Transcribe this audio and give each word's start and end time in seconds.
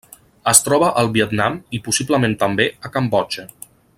Es 0.51 0.61
troba 0.67 0.87
al 1.01 1.09
Vietnam 1.17 1.59
i, 1.79 1.81
possiblement 1.89 2.35
també, 2.47 2.69
a 2.89 2.93
Cambodja. 2.97 3.49